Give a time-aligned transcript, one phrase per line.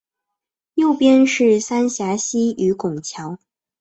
[0.73, 3.37] 右边是三峡溪与拱桥